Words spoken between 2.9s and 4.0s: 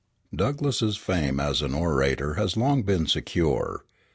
secure.